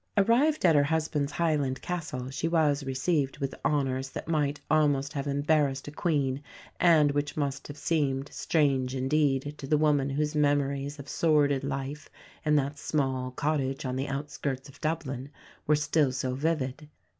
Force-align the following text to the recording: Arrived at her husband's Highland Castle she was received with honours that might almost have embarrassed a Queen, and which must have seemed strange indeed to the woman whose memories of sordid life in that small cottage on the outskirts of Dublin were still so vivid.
Arrived 0.17 0.65
at 0.65 0.73
her 0.75 0.81
husband's 0.85 1.31
Highland 1.33 1.79
Castle 1.83 2.31
she 2.31 2.47
was 2.47 2.83
received 2.83 3.37
with 3.37 3.53
honours 3.63 4.09
that 4.09 4.27
might 4.27 4.59
almost 4.67 5.13
have 5.13 5.27
embarrassed 5.27 5.87
a 5.87 5.91
Queen, 5.91 6.41
and 6.79 7.11
which 7.11 7.37
must 7.37 7.67
have 7.67 7.77
seemed 7.77 8.27
strange 8.33 8.95
indeed 8.95 9.53
to 9.59 9.67
the 9.67 9.77
woman 9.77 10.09
whose 10.09 10.33
memories 10.33 10.97
of 10.97 11.07
sordid 11.07 11.63
life 11.63 12.09
in 12.43 12.55
that 12.55 12.79
small 12.79 13.29
cottage 13.29 13.85
on 13.85 13.95
the 13.95 14.07
outskirts 14.07 14.67
of 14.67 14.81
Dublin 14.81 15.29
were 15.67 15.75
still 15.75 16.11
so 16.11 16.33
vivid. 16.33 16.89